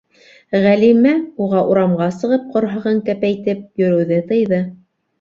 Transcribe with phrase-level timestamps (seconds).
[0.63, 1.11] Ғәлимә
[1.47, 4.69] уға урамға сығып ҡорһағын кәпәйтеп йөрөүҙе тыйҙы.